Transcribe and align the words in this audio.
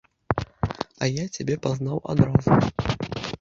А 1.03 1.09
я 1.17 1.25
цябе 1.37 1.55
пазнаў 1.67 2.01
адразу. 2.15 2.59